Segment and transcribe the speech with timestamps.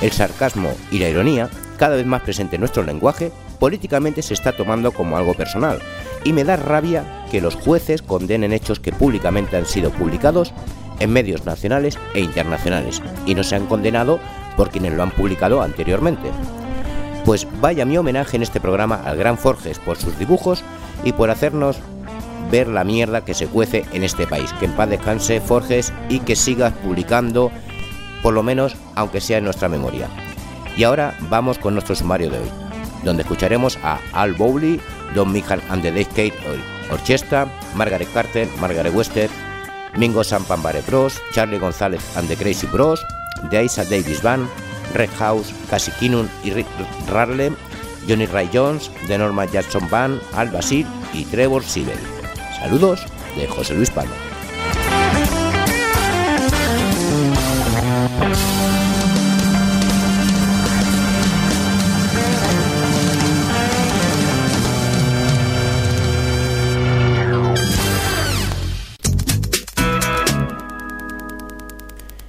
[0.00, 4.52] El sarcasmo y la ironía, cada vez más presente en nuestro lenguaje, políticamente se está
[4.56, 5.80] tomando como algo personal,
[6.24, 10.52] y me da rabia que los jueces condenen hechos que públicamente han sido publicados
[10.98, 14.18] en medios nacionales e internacionales, y no se han condenado
[14.56, 16.30] por quienes lo han publicado anteriormente.
[17.24, 20.62] Pues vaya mi homenaje en este programa al gran Forges por sus dibujos
[21.02, 21.78] y por hacernos
[22.50, 24.52] ver la mierda que se cuece en este país.
[24.60, 27.50] Que en paz descanse Forges y que sigas publicando,
[28.22, 30.08] por lo menos aunque sea en nuestra memoria.
[30.76, 32.50] Y ahora vamos con nuestro sumario de hoy,
[33.02, 34.80] donde escucharemos a Al Bowley,
[35.14, 36.34] Don Michael and the Decade
[36.90, 39.30] Orchestra, Margaret Carter, Margaret Wester,
[39.96, 43.04] Mingo Sampambare Bros, Charlie González and the Crazy Bros,
[43.50, 44.46] The Isa Davis Band,
[44.94, 46.66] Red House, Cassie Kinun y Rick
[47.08, 47.52] Rarley,
[48.06, 51.98] Johnny Ray Jones, The Norma Jackson Band, Al Basil y Trevor Sibel.
[52.60, 53.04] Saludos
[53.36, 54.14] de José Luis Palma.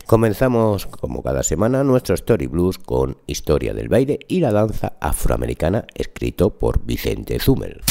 [0.08, 5.86] Comenzamos, como cada semana, nuestro Story Blues con Historia del baile y la danza afroamericana,
[5.96, 7.82] escrito por Vicente Zumel.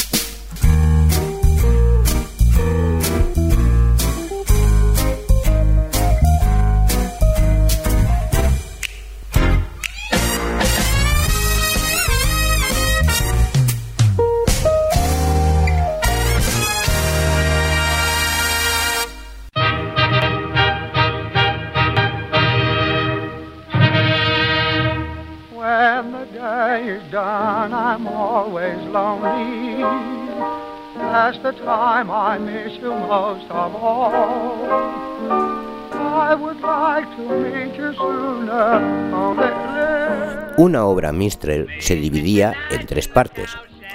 [40.57, 43.51] Una obra minstrel se dividía en tres partes.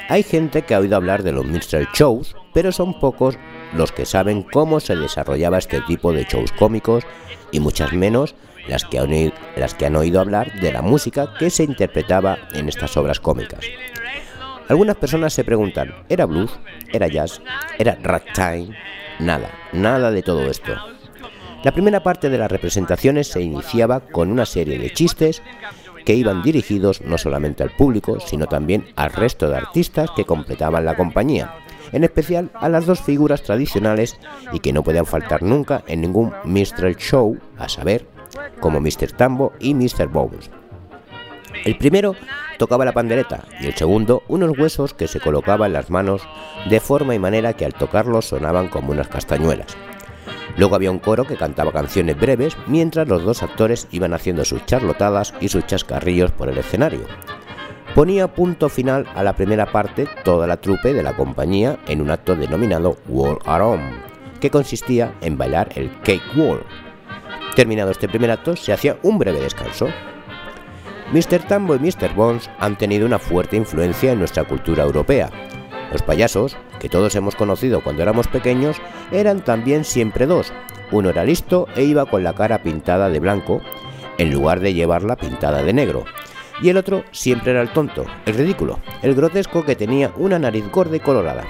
[0.08, 3.38] Hay gente que ha oído hablar de los minstrel shows, pero son pocos
[3.75, 7.04] los que saben cómo se desarrollaba este tipo de shows cómicos
[7.50, 8.34] y muchas menos
[8.69, 12.69] las que, han, las que han oído hablar de la música que se interpretaba en
[12.69, 13.64] estas obras cómicas.
[14.68, 16.58] Algunas personas se preguntan, ¿era blues?
[16.92, 17.40] ¿Era jazz?
[17.78, 18.76] ¿Era ragtime?
[19.18, 20.72] Nada, nada de todo esto.
[21.64, 25.42] La primera parte de las representaciones se iniciaba con una serie de chistes
[26.04, 30.84] que iban dirigidos no solamente al público, sino también al resto de artistas que completaban
[30.84, 31.54] la compañía,
[31.92, 34.18] en especial a las dos figuras tradicionales
[34.52, 36.96] y que no podían faltar nunca en ningún Mr.
[36.96, 38.06] Show, a saber,
[38.60, 39.12] como Mr.
[39.12, 40.08] Tambo y Mr.
[40.08, 40.50] Bones.
[41.64, 42.14] El primero
[42.58, 46.22] tocaba la pandereta y el segundo unos huesos que se colocaban en las manos
[46.68, 49.76] de forma y manera que al tocarlos sonaban como unas castañuelas.
[50.56, 54.64] Luego había un coro que cantaba canciones breves mientras los dos actores iban haciendo sus
[54.66, 57.06] charlotadas y sus chascarrillos por el escenario.
[57.94, 62.10] Ponía punto final a la primera parte toda la trupe de la compañía en un
[62.10, 66.62] acto denominado Wall Around, que consistía en bailar el Cake Wall.
[67.54, 69.88] Terminado este primer acto, se hacía un breve descanso.
[71.12, 71.46] Mr.
[71.46, 72.14] Tambo y Mr.
[72.14, 75.31] Bones han tenido una fuerte influencia en nuestra cultura europea.
[75.92, 78.78] Los payasos, que todos hemos conocido cuando éramos pequeños,
[79.10, 80.54] eran también siempre dos.
[80.90, 83.60] Uno era listo e iba con la cara pintada de blanco,
[84.16, 86.04] en lugar de llevarla pintada de negro.
[86.62, 90.64] Y el otro siempre era el tonto, el ridículo, el grotesco que tenía una nariz
[90.72, 91.44] gorda y colorada.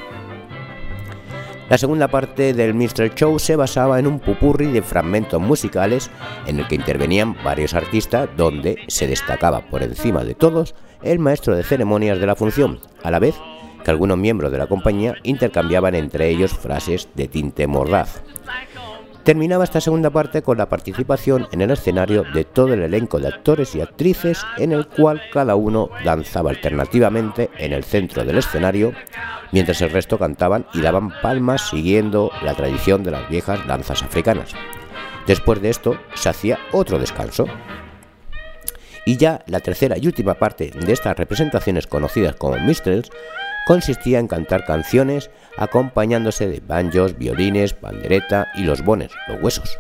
[1.73, 3.15] La segunda parte del Mr.
[3.15, 6.11] Show se basaba en un pupurri de fragmentos musicales
[6.47, 11.57] en el que intervenían varios artistas donde se destacaba por encima de todos el maestro
[11.57, 13.37] de ceremonias de la función, a la vez
[13.83, 18.23] que algunos miembros de la compañía intercambiaban entre ellos frases de tinte mordaz.
[19.25, 23.29] Terminaba esta segunda parte con la participación en el escenario de todo el elenco de
[23.29, 28.93] actores y actrices en el cual cada uno danzaba alternativamente en el centro del escenario,
[29.53, 34.55] mientras el resto cantaban y daban palmas siguiendo la tradición de las viejas danzas africanas.
[35.25, 37.47] Después de esto se hacía otro descanso.
[39.07, 43.09] Y ya la tercera y última parte de estas representaciones conocidas como minstrels
[43.67, 49.79] consistía en cantar canciones acompañándose de banjos, violines, pandereta y los bones, los huesos.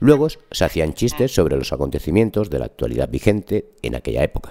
[0.00, 4.50] Luego se hacían chistes sobre los acontecimientos de la actualidad vigente en aquella época,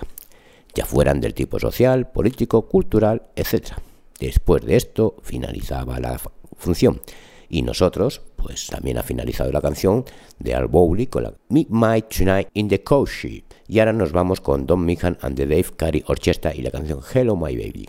[0.76, 3.74] ya fueran del tipo social, político, cultural, etc.
[4.20, 6.20] Después de esto finalizaba la
[6.58, 7.02] función
[7.50, 10.04] y nosotros, pues también ha finalizado la canción
[10.38, 13.44] de Al Bowley con la My Tonight in the Coachy.
[13.68, 17.00] Y ahora nos vamos con Don Meehan and the Dave Carey Orchestra y la canción
[17.14, 17.88] Hello My Baby.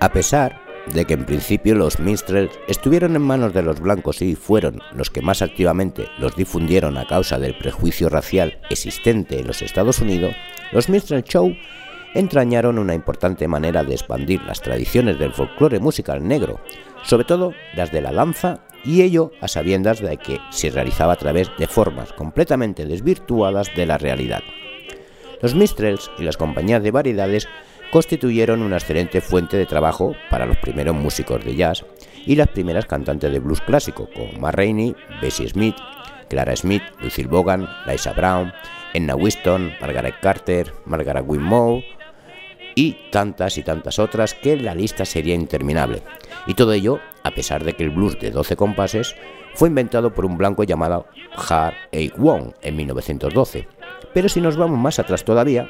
[0.00, 0.60] A pesar
[0.94, 5.10] de que en principio los minstrels estuvieron en manos de los blancos y fueron los
[5.10, 10.34] que más activamente los difundieron a causa del prejuicio racial existente en los Estados Unidos,
[10.72, 11.52] los minstrel show
[12.14, 16.60] entrañaron una importante manera de expandir las tradiciones del folclore musical negro,
[17.02, 21.16] sobre todo las de la danza, y ello a sabiendas de que se realizaba a
[21.16, 24.42] través de formas completamente desvirtuadas de la realidad.
[25.42, 27.48] Los minstrels y las compañías de variedades
[27.90, 31.84] constituyeron una excelente fuente de trabajo para los primeros músicos de jazz
[32.26, 35.76] y las primeras cantantes de blues clásico como Ma Rainey, Bessie Smith,
[36.28, 38.52] Clara Smith, Lucille Bogan, Liza Brown,
[38.92, 41.84] Enna Winston, Margaret Carter, Margaret Whitmore
[42.74, 46.02] y tantas y tantas otras que la lista sería interminable.
[46.46, 49.14] Y todo ello a pesar de que el blues de 12 compases
[49.54, 51.06] fue inventado por un blanco llamado
[51.36, 52.16] Hart A.
[52.16, 53.66] Wong en 1912.
[54.14, 55.68] Pero si nos vamos más atrás todavía,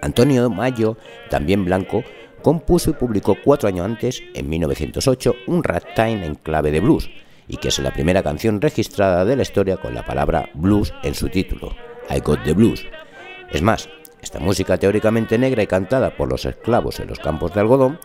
[0.00, 0.96] Antonio Mayo,
[1.30, 2.04] también blanco,
[2.42, 7.10] compuso y publicó cuatro años antes, en 1908, un ragtime en clave de blues,
[7.48, 11.14] y que es la primera canción registrada de la historia con la palabra blues en
[11.14, 11.74] su título,
[12.10, 12.84] I Got the Blues.
[13.50, 13.88] Es más,
[14.22, 17.98] esta música teóricamente negra y cantada por los esclavos en los campos de algodón,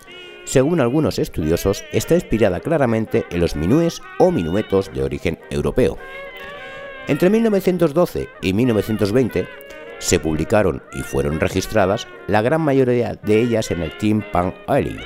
[0.45, 5.97] según algunos estudiosos, está inspirada claramente en los minúes o minuetos de origen europeo.
[7.07, 9.47] Entre 1912 y 1920,
[9.99, 14.99] se publicaron y fueron registradas la gran mayoría de ellas en el Team Pan Alley,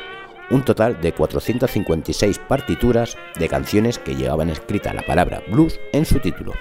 [0.50, 6.20] un total de 456 partituras de canciones que llevaban escrita la palabra blues en su
[6.20, 6.53] título,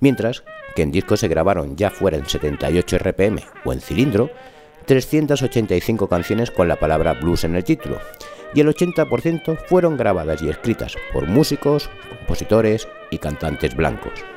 [0.00, 0.44] mientras
[0.74, 4.30] que en discos se grabaron ya fuera en 78 RPM o en cilindro
[4.86, 7.98] 385 canciones con la palabra blues en el título,
[8.54, 14.35] y el 80% fueron grabadas y escritas por músicos, compositores y cantantes blancos.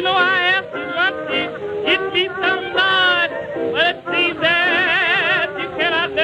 [0.00, 1.40] You know I asked you once to
[1.84, 3.30] get me some blood,
[3.70, 6.16] but it seems that you cannot.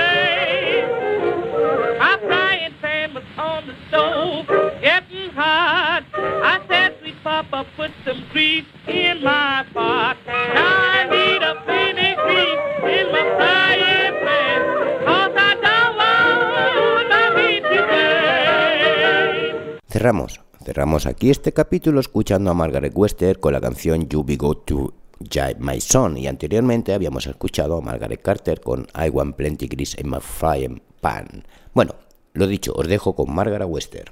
[1.99, 4.47] My frying pan was on the stove,
[4.81, 6.05] getting hot.
[6.15, 10.17] I said, sweet papa, put some grease in my pot.
[10.27, 14.57] Now I need a penny grease in my frying pan.
[19.91, 20.46] Cerramos.
[20.67, 24.93] Cerramos aquí este capítulo escuchando a Margaret Wester con la canción You Be Go to
[25.61, 30.11] My Son y anteriormente habíamos escuchado a Margaret Carter con I Want Plenty Grease in
[30.11, 31.45] My Frying Pan.
[31.73, 31.95] Bueno,
[32.37, 34.11] Lo dicho, os dejo con Margaret Wester.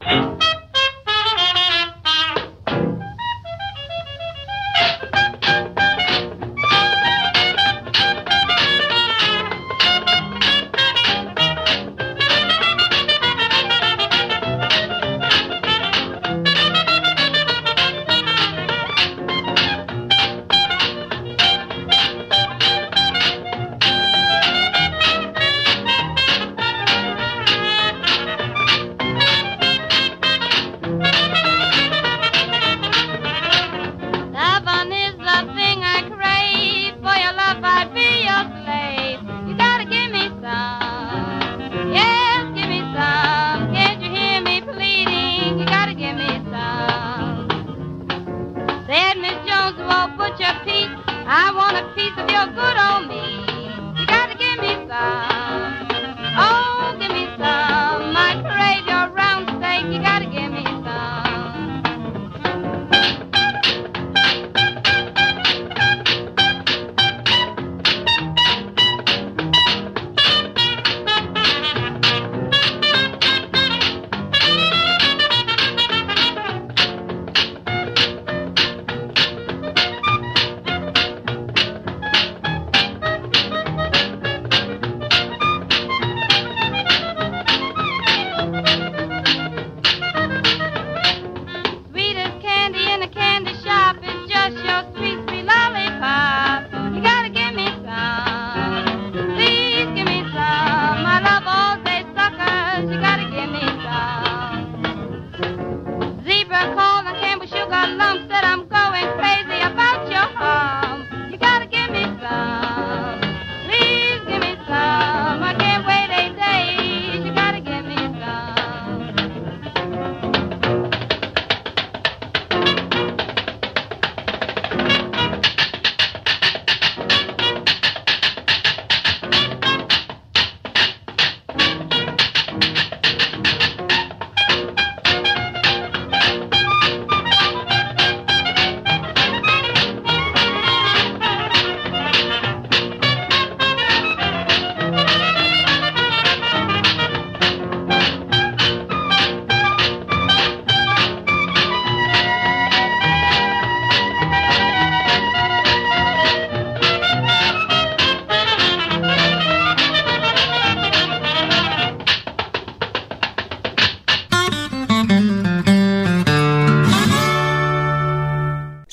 [48.95, 50.95] Said Miss Jones, who'll put your piece?
[51.27, 53.99] I want a piece of your good old meat.
[53.99, 55.34] You gotta give me some.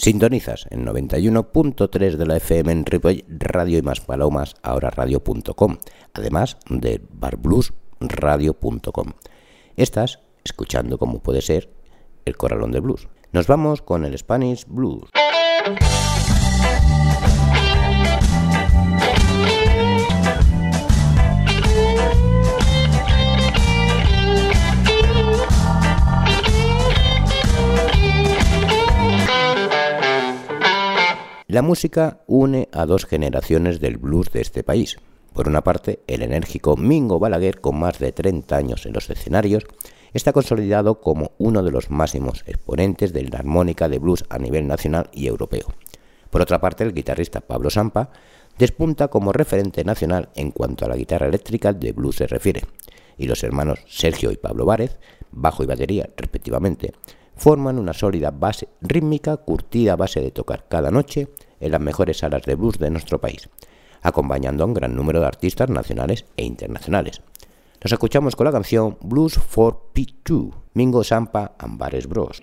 [0.02, 5.78] Sintonizas en 91.3 de la FM en Ripoll, Radio y más palomas, ahora radio.com,
[6.16, 9.12] además de barbluesradio.com.
[9.76, 11.70] Estás escuchando como puede ser
[12.26, 13.10] el Corralón de Blues.
[13.32, 15.04] Nos vamos con el Spanish Blues.
[31.52, 35.00] La música une a dos generaciones del blues de este país.
[35.34, 39.66] Por una parte, el enérgico Mingo Balaguer, con más de 30 años en los escenarios,
[40.14, 44.66] está consolidado como uno de los máximos exponentes de la armónica de blues a nivel
[44.66, 45.66] nacional y europeo.
[46.30, 48.12] Por otra parte, el guitarrista Pablo Sampa
[48.58, 52.62] despunta como referente nacional en cuanto a la guitarra eléctrica de blues se refiere,
[53.18, 55.00] y los hermanos Sergio y Pablo Várez,
[55.34, 56.94] bajo y batería respectivamente,
[57.36, 61.28] forman una sólida base rítmica curtida a base de tocar cada noche
[61.62, 63.50] en las mejores salas de blues de nuestro país,
[64.02, 67.22] acompañando a un gran número de artistas nacionales e internacionales.
[67.84, 72.40] Nos escuchamos con la canción Blues for P2, Mingo Sampa and Bares Bros.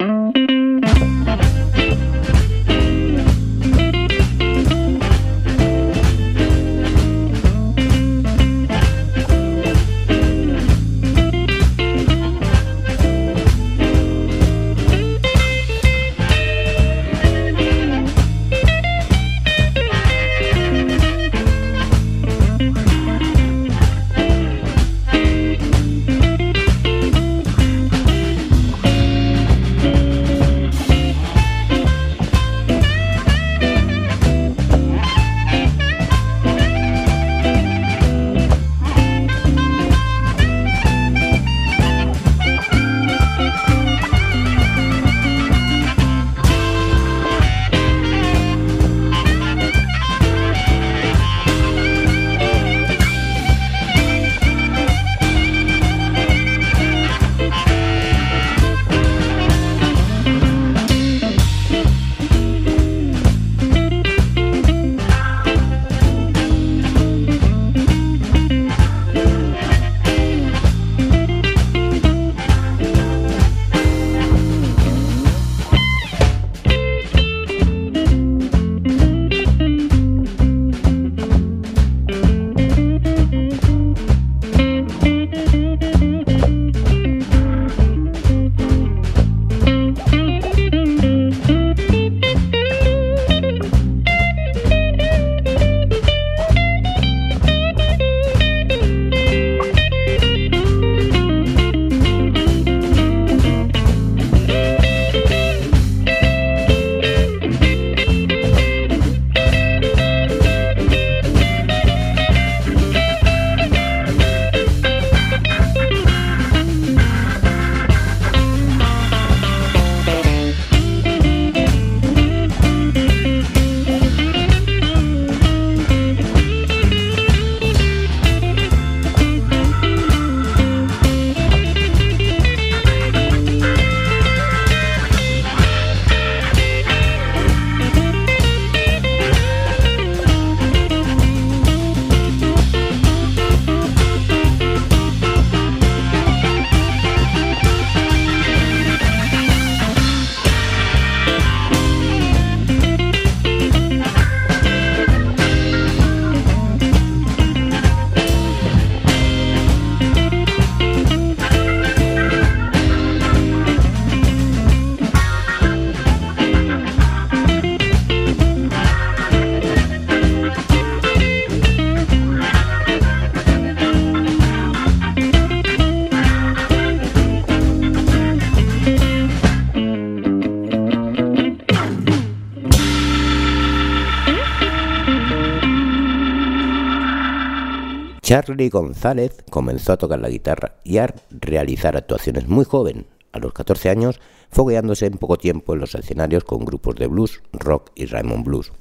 [188.58, 193.52] Charlie González comenzó a tocar la guitarra y a realizar actuaciones muy joven, a los
[193.52, 194.18] 14 años,
[194.50, 198.72] fogueándose en poco tiempo en los escenarios con grupos de blues, rock y Raymond Blues,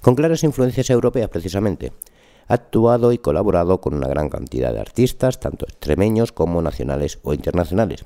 [0.00, 1.92] con claras influencias europeas precisamente.
[2.46, 7.34] Ha actuado y colaborado con una gran cantidad de artistas, tanto extremeños como nacionales o
[7.34, 8.04] internacionales,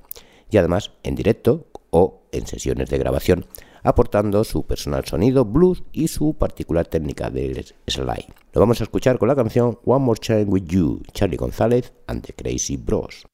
[0.50, 3.44] y además en directo o en sesiones de grabación,
[3.82, 8.34] aportando su personal sonido blues y su particular técnica de slide.
[8.52, 12.24] Lo vamos a escuchar con la canción One More Time With You, Charlie González and
[12.24, 13.26] the Crazy Bros.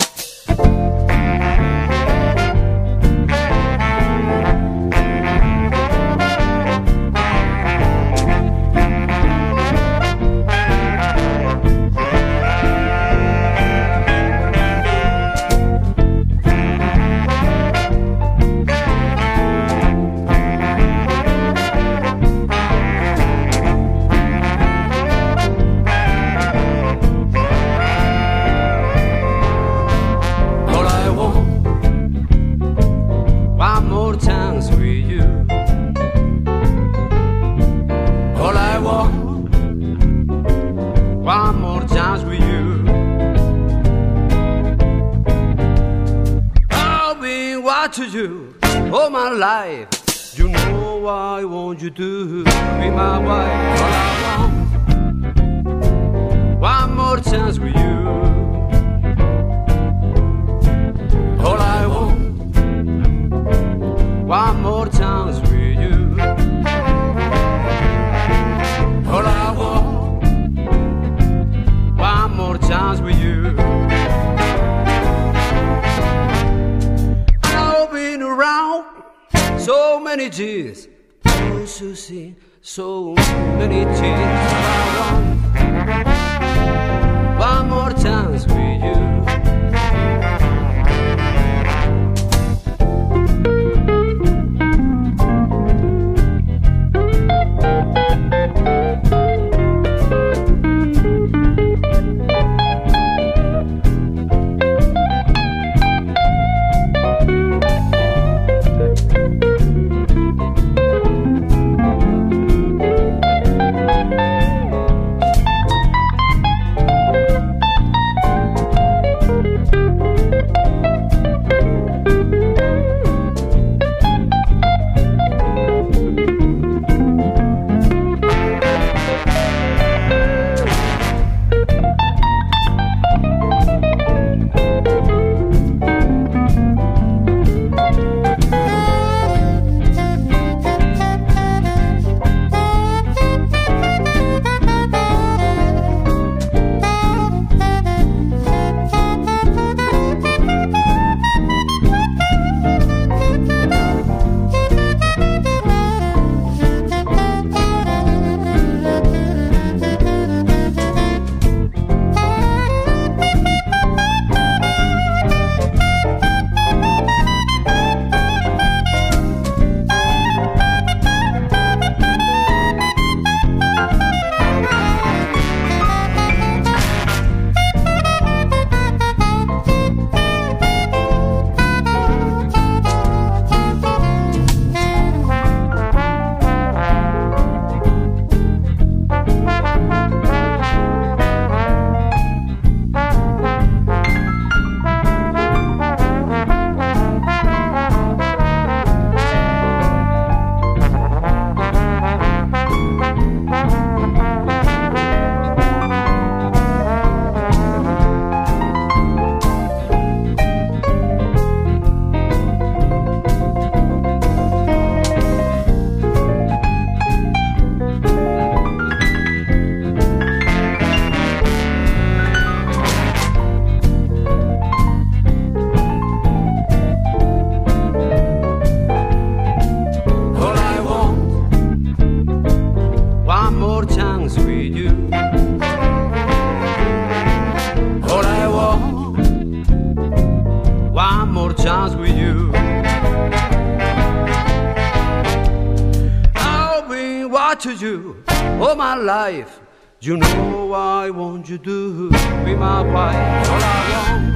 [249.03, 249.61] life.
[250.01, 252.11] You know I want you to
[252.45, 253.49] be my wife.
[253.51, 254.27] All I want.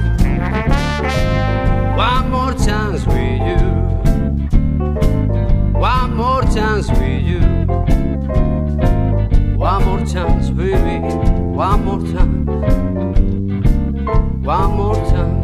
[1.97, 3.57] One more chance with you.
[5.79, 7.41] One more chance with you.
[9.57, 11.03] One more chance with.
[11.55, 12.45] One more time.
[14.43, 15.40] One more time.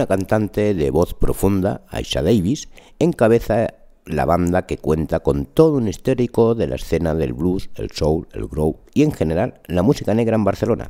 [0.00, 3.74] Una cantante de voz profunda, Aisha Davis, encabeza
[4.06, 8.26] la banda que cuenta con todo un histórico de la escena del blues, el soul,
[8.32, 10.88] el groove y en general la música negra en Barcelona.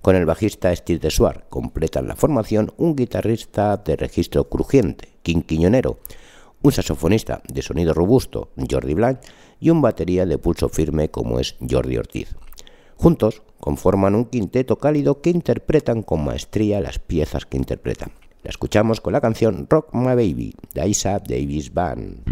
[0.00, 5.42] Con el bajista Steve de Suar completan la formación un guitarrista de registro crujiente, King
[5.42, 5.98] Quiñonero,
[6.62, 9.20] un saxofonista de sonido robusto, Jordi Blanc,
[9.60, 12.34] y un batería de pulso firme como es Jordi Ortiz.
[12.96, 18.10] Juntos conforman un quinteto cálido que interpretan con maestría las piezas que interpretan.
[18.42, 22.22] La escuchamos con la canción Rock My Baby de Isa Davis Band.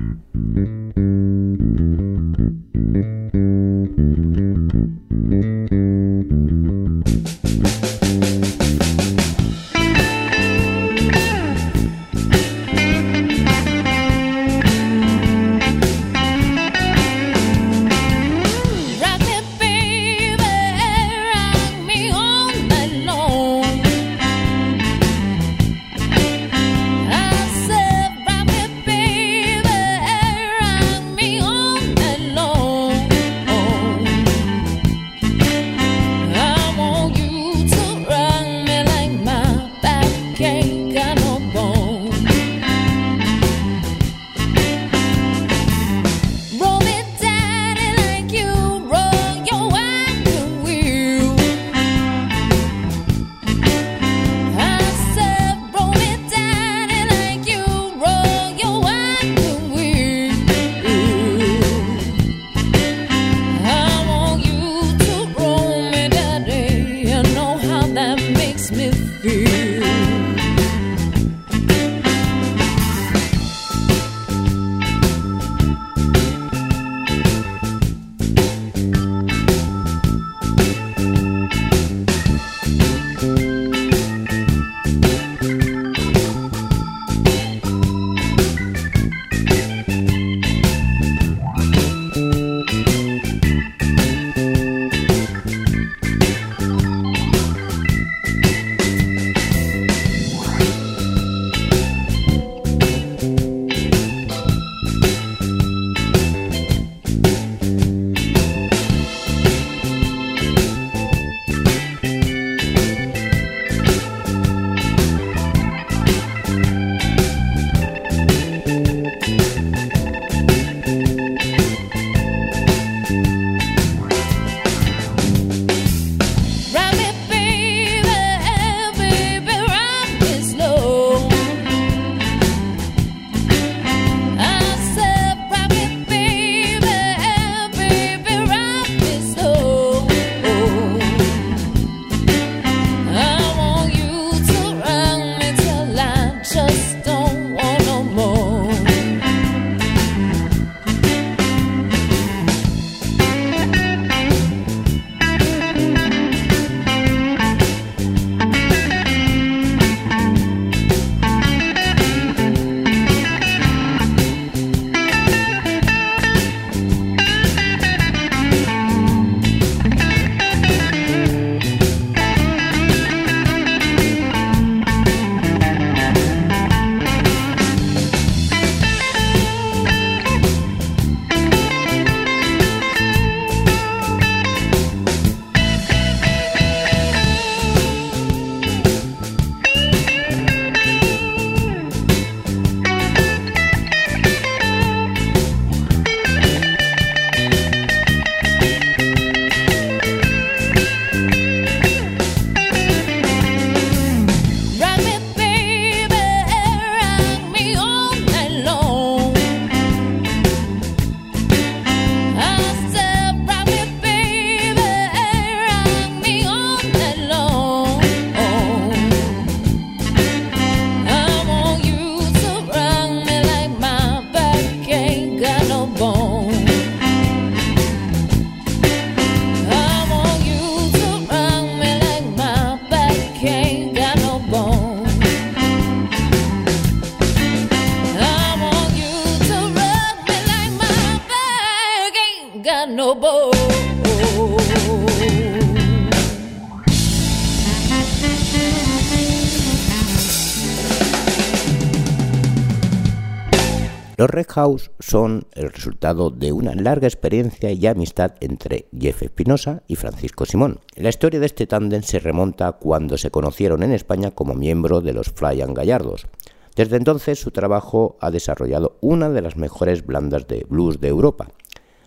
[254.98, 260.80] Son el resultado de una larga experiencia y amistad entre Jeff Espinosa y Francisco Simón.
[260.96, 265.12] La historia de este tándem se remonta cuando se conocieron en España como miembro de
[265.12, 266.26] los Flyan Gallardos.
[266.74, 271.48] Desde entonces su trabajo ha desarrollado una de las mejores blandas de blues de Europa.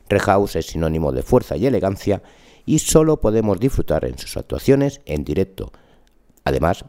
[0.09, 2.21] Red House es sinónimo de fuerza y elegancia
[2.65, 5.71] y solo podemos disfrutar en sus actuaciones en directo.
[6.43, 6.83] Además,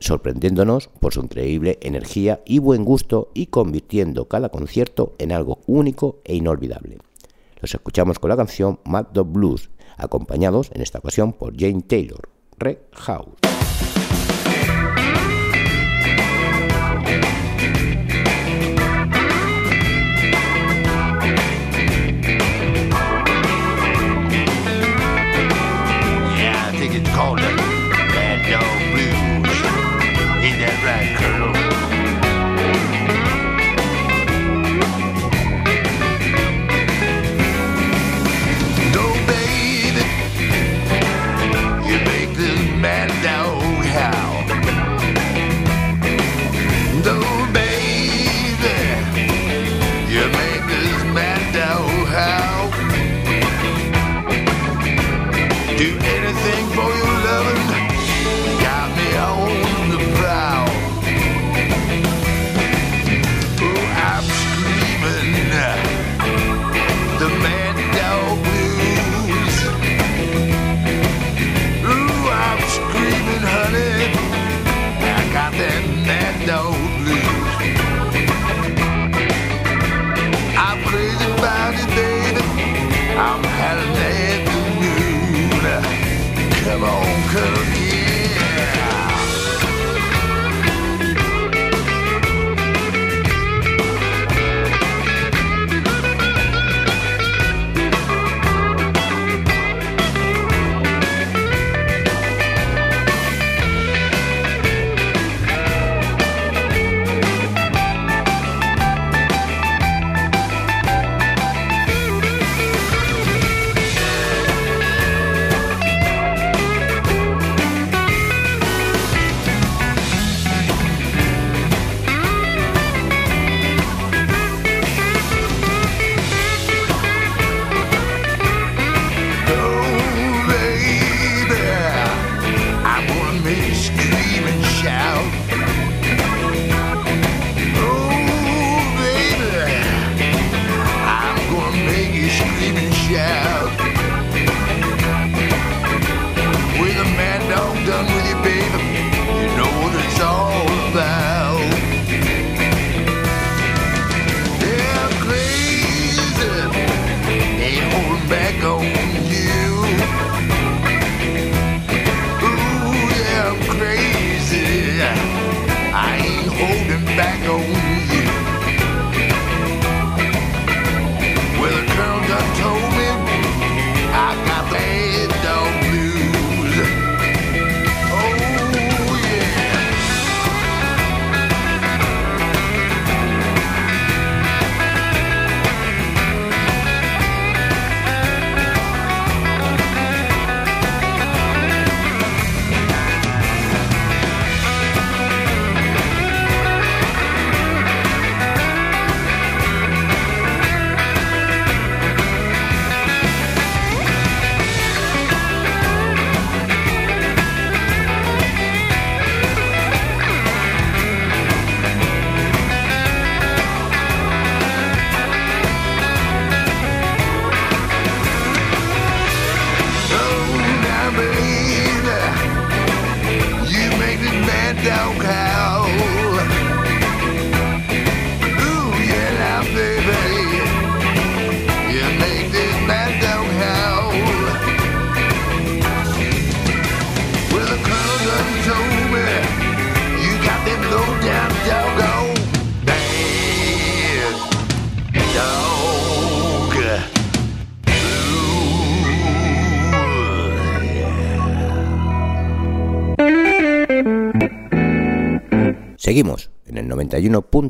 [0.00, 6.20] sorprendiéndonos por su increíble energía y buen gusto y convirtiendo cada concierto en algo único
[6.24, 6.98] e inolvidable.
[7.60, 12.28] Los escuchamos con la canción Mad Dog Blues, acompañados en esta ocasión por Jane Taylor,
[12.58, 13.36] Red House.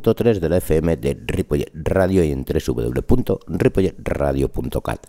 [0.06, 5.06] 91.3 de la FM de Ripollet Radio y en www.ripolletradio.cat.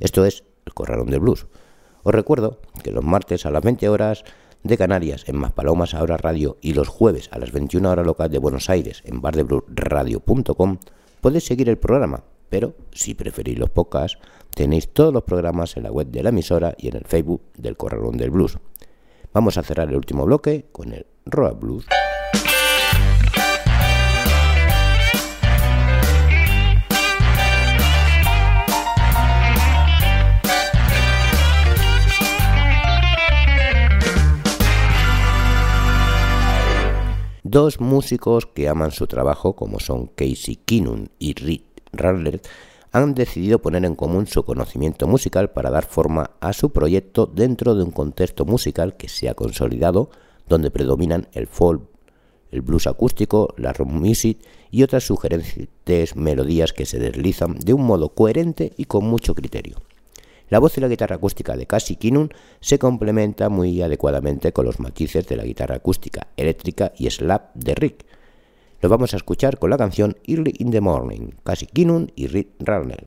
[0.00, 1.46] Esto es El Corralón del Blues.
[2.02, 4.24] Os recuerdo que los martes a las 20 horas
[4.64, 8.38] de Canarias en Maspalomas Ahora Radio y los jueves a las 21 horas locales de
[8.38, 10.78] Buenos Aires en bardebluesradio.com
[11.20, 14.18] podéis seguir el programa, pero si preferís los podcasts,
[14.54, 17.76] tenéis todos los programas en la web de la emisora y en el Facebook del
[17.76, 18.58] Corralón del Blues.
[19.32, 21.86] Vamos a cerrar el último bloque con el Roa Blues.
[37.52, 42.40] Dos músicos que aman su trabajo, como son Casey Kinun y Rick Radler,
[42.92, 47.74] han decidido poner en común su conocimiento musical para dar forma a su proyecto dentro
[47.74, 50.10] de un contexto musical que se ha consolidado,
[50.48, 51.82] donde predominan el folk,
[52.52, 54.38] el blues acústico, la rock music
[54.70, 59.78] y otras sugerentes melodías que se deslizan de un modo coherente y con mucho criterio.
[60.50, 64.80] La voz y la guitarra acústica de Cassie Kinun se complementa muy adecuadamente con los
[64.80, 68.04] matices de la guitarra acústica, eléctrica y slap de Rick.
[68.80, 72.48] Lo vamos a escuchar con la canción Early in the Morning, Cassie Kinun y Rick
[72.58, 73.06] Rarnell.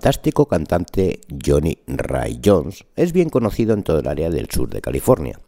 [0.00, 4.80] Fantástico cantante Johnny Ray Jones es bien conocido en todo el área del sur de
[4.80, 5.38] California.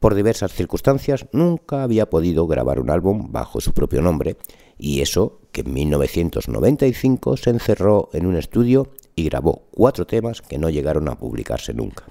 [0.00, 4.36] Por diversas circunstancias nunca había podido grabar un álbum bajo su propio nombre
[4.76, 10.58] y eso que en 1995 se encerró en un estudio y grabó cuatro temas que
[10.58, 12.04] no llegaron a publicarse nunca.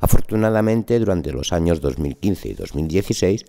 [0.00, 3.46] Afortunadamente, durante los años 2015 y 2016,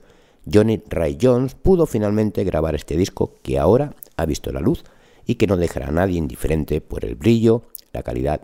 [0.49, 4.85] Johnny Ray Jones pudo finalmente grabar este disco que ahora ha visto la luz
[5.29, 7.61] y que no dejará a nadie indiferente por el brillo,
[7.93, 8.41] la calidad,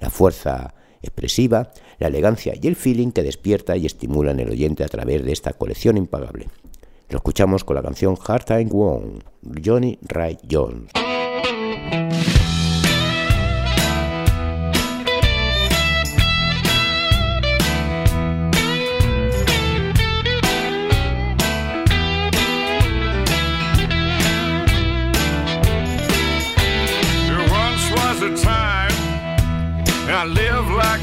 [0.00, 1.70] la fuerza expresiva,
[2.00, 5.52] la elegancia y el feeling que despierta y estimula el oyente a través de esta
[5.52, 6.48] colección impagable.
[7.08, 9.20] Lo escuchamos con la canción Hard Time Wong,
[9.64, 11.03] Johnny Ray Jones.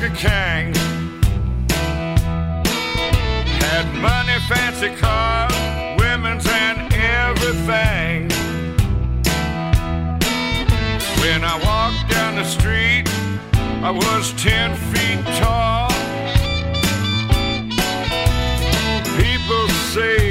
[0.03, 0.73] A king.
[3.61, 5.53] Had money, fancy cars,
[5.99, 8.29] women's, and everything.
[11.21, 13.07] When I walked down the street,
[13.83, 15.89] I was ten feet tall.
[19.21, 20.30] People say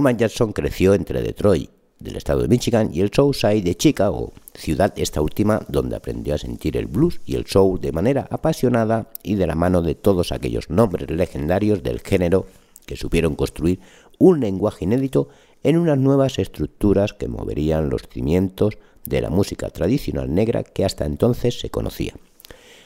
[0.00, 4.94] Norman Jackson creció entre Detroit, del estado de Michigan, y el Southside de Chicago, ciudad
[4.96, 9.34] esta última donde aprendió a sentir el blues y el soul de manera apasionada y
[9.34, 12.46] de la mano de todos aquellos nombres legendarios del género
[12.86, 13.80] que supieron construir
[14.18, 15.28] un lenguaje inédito
[15.62, 21.04] en unas nuevas estructuras que moverían los cimientos de la música tradicional negra que hasta
[21.04, 22.14] entonces se conocía.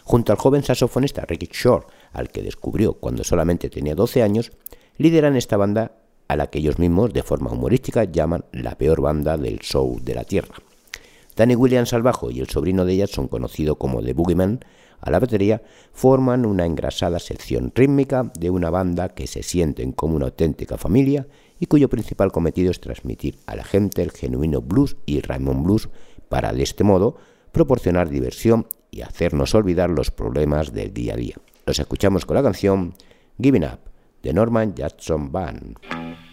[0.02, 4.50] Junto al joven saxofonista Ricky Shore, al que descubrió cuando solamente tenía 12 años,
[4.98, 5.92] lideran esta banda
[6.28, 10.14] a la que ellos mismos de forma humorística llaman la peor banda del show de
[10.14, 10.54] la Tierra.
[11.36, 14.60] Danny Williams al bajo y el sobrino de son conocido como The Boogeyman
[15.00, 15.62] a la batería,
[15.92, 21.26] forman una engrasada sección rítmica de una banda que se sienten como una auténtica familia
[21.60, 25.90] y cuyo principal cometido es transmitir a la gente el genuino blues y Raymond Blues
[26.30, 27.16] para de este modo
[27.52, 31.36] proporcionar diversión y hacernos olvidar los problemas del día a día.
[31.66, 32.94] Los escuchamos con la canción
[33.38, 33.93] Giving Up
[34.24, 36.23] de Norman Jackson Band.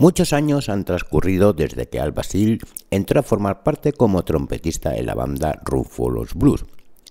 [0.00, 5.06] Muchos años han transcurrido desde que Al Basil entró a formar parte como trompetista en
[5.06, 6.64] la banda Rufus Blues.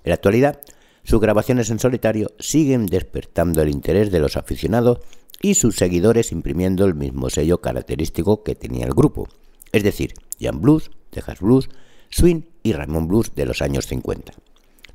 [0.05, 0.61] En la actualidad,
[1.03, 4.99] sus grabaciones en solitario siguen despertando el interés de los aficionados
[5.41, 9.27] y sus seguidores imprimiendo el mismo sello característico que tenía el grupo,
[9.73, 11.69] es decir, Jan Blues, Texas Blues,
[12.09, 14.31] Swing y Raymond Blues de los años 50.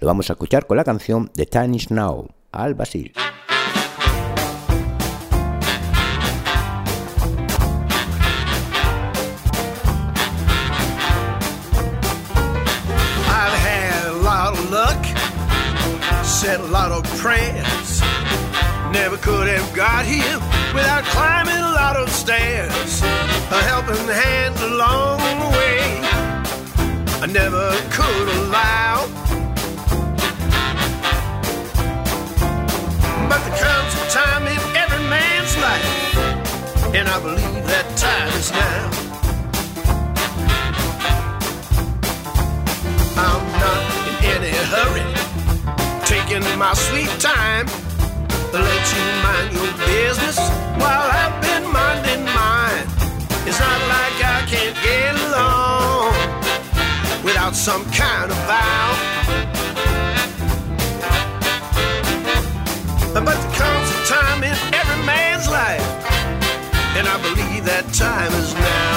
[0.00, 3.12] Lo vamos a escuchar con la canción The Time Is Now, al Basil.
[16.42, 18.00] Said a lot of prayers.
[18.90, 20.38] Never could have got here
[20.74, 23.00] without climbing a lot of stairs.
[23.52, 25.82] A helping hand along the way.
[27.22, 29.06] I never could allow.
[33.28, 38.31] But there comes a time in every man's life, and I believe that time
[46.56, 47.66] my sweet time.
[48.52, 50.38] Let you mind your business
[50.82, 52.86] while I've been minding mine.
[53.46, 56.14] It's not like I can't get along
[57.24, 58.88] without some kind of vow.
[63.14, 65.86] But there comes a time in every man's life,
[66.96, 68.91] and I believe that time is now.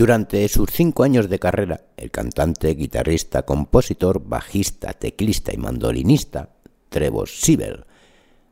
[0.00, 6.54] Durante sus cinco años de carrera, el cantante, guitarrista, compositor, bajista, teclista y mandolinista,
[6.88, 7.84] Trevor Sibel,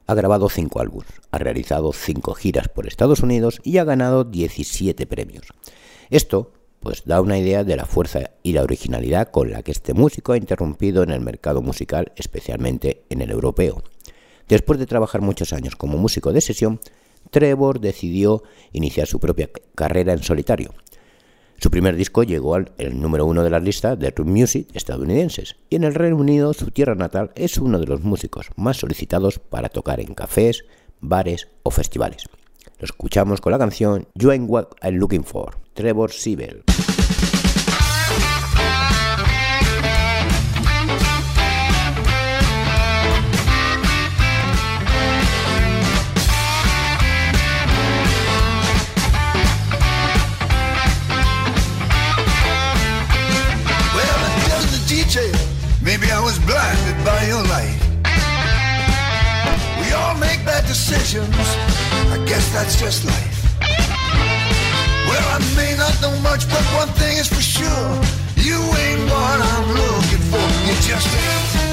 [0.07, 5.07] ha grabado cinco álbumes, ha realizado cinco giras por Estados Unidos y ha ganado 17
[5.07, 5.46] premios.
[6.11, 9.94] Esto pues da una idea de la fuerza y la originalidad con la que este
[9.94, 13.82] músico ha interrumpido en el mercado musical, especialmente en el europeo.
[14.49, 16.78] Después de trabajar muchos años como músico de sesión,
[17.30, 18.42] Trevor decidió
[18.72, 20.74] iniciar su propia carrera en solitario.
[21.61, 25.74] Su primer disco llegó al número uno de las listas de Room Music estadounidenses y
[25.74, 29.68] en el Reino Unido, su tierra natal, es uno de los músicos más solicitados para
[29.68, 30.64] tocar en cafés,
[31.00, 32.28] bares o festivales.
[32.78, 36.62] Lo escuchamos con la canción You Ain't What I'm Looking For, Trevor Siebel.
[60.79, 61.37] Decisions.
[62.14, 63.39] I guess that's just life.
[65.09, 67.91] Well, I may not know much, but one thing is for sure.
[68.37, 70.45] You ain't what I'm looking for.
[70.66, 71.67] You just ain't.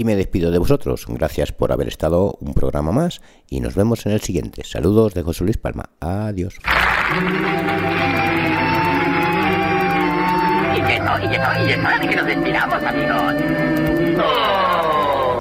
[0.00, 1.04] Aquí me despido de vosotros.
[1.08, 3.20] Gracias por haber estado un programa más
[3.50, 4.62] y nos vemos en el siguiente.
[4.64, 5.90] Saludos de José Luis Palma.
[6.00, 6.54] Adiós.
[10.74, 13.34] Y que no, y que no, y es hora de que nos despidamos, amigos.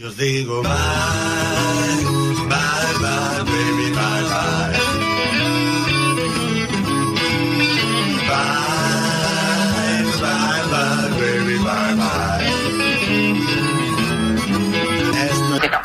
[0.02, 1.59] Yo digo bye, bye,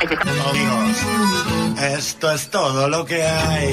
[0.08, 3.72] Dios, esto es todo lo que hay.